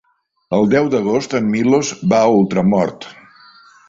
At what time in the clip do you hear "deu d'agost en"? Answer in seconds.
0.69-1.45